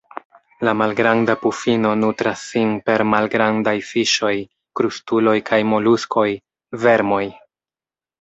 [0.67, 4.33] La Malgranda pufino nutras sin per malgrandaj fiŝoj,
[4.81, 6.27] krustuloj kaj moluskoj,
[6.87, 7.23] vermoj.